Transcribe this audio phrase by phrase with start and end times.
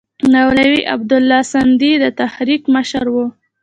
[0.33, 3.25] مولوي عبیدالله سندي د تحریک مشر وو.